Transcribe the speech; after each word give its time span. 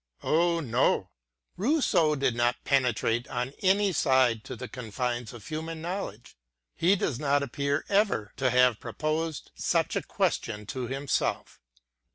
Oh 0.23 0.61
no! 0.61 1.11
Rousseau 1.57 2.15
did 2.15 2.35
not 2.35 2.63
penetrate 2.63 3.27
on 3.27 3.53
any 3.61 3.93
side 3.93 4.43
to 4.45 4.55
the 4.55 4.67
confines 4.67 5.31
of 5.31 5.45
human 5.45 5.79
knowledge; 5.79 6.35
he 6.75 6.95
does 6.95 7.19
not 7.19 7.43
appear 7.43 7.85
ever 7.87 8.31
to 8.37 8.49
have 8.49 8.79
pro 8.79 8.93
posed 8.93 9.51
such 9.53 9.95
a 9.95 10.01
question 10.01 10.65
to 10.65 10.87
himself. 10.87 11.59